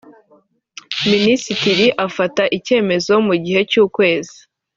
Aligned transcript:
minisitiri 1.11 1.85
afata 2.05 2.43
icyemezo 2.57 3.13
mu 3.27 3.35
gihe 3.43 3.59
cy’ukwezi 3.71 4.37